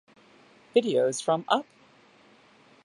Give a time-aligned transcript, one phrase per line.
[0.75, 1.67] Videos from Up!